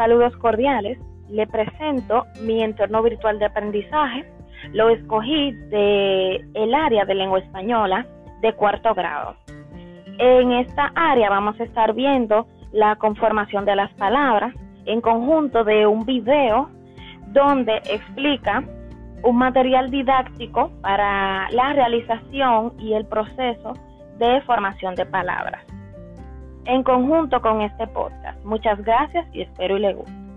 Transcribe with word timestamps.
Saludos 0.00 0.34
cordiales, 0.38 0.98
le 1.28 1.46
presento 1.46 2.24
mi 2.40 2.62
entorno 2.62 3.02
virtual 3.02 3.38
de 3.38 3.44
aprendizaje. 3.44 4.24
Lo 4.72 4.88
escogí 4.88 5.52
de 5.68 6.36
el 6.54 6.72
área 6.72 7.04
de 7.04 7.14
lengua 7.14 7.38
española 7.38 8.06
de 8.40 8.54
cuarto 8.54 8.94
grado. 8.94 9.36
En 10.16 10.52
esta 10.52 10.90
área 10.94 11.28
vamos 11.28 11.60
a 11.60 11.64
estar 11.64 11.92
viendo 11.92 12.46
la 12.72 12.96
conformación 12.96 13.66
de 13.66 13.76
las 13.76 13.92
palabras 13.92 14.54
en 14.86 15.02
conjunto 15.02 15.64
de 15.64 15.86
un 15.86 16.06
video 16.06 16.70
donde 17.34 17.76
explica 17.84 18.64
un 19.22 19.36
material 19.36 19.90
didáctico 19.90 20.70
para 20.80 21.50
la 21.50 21.74
realización 21.74 22.72
y 22.78 22.94
el 22.94 23.04
proceso 23.04 23.74
de 24.16 24.40
formación 24.46 24.94
de 24.94 25.04
palabras 25.04 25.62
en 26.70 26.84
conjunto 26.84 27.40
con 27.40 27.60
este 27.62 27.86
podcast. 27.88 28.42
Muchas 28.44 28.82
gracias 28.84 29.26
y 29.32 29.42
espero 29.42 29.76
y 29.76 29.80
le 29.80 29.94
guste. 29.94 30.29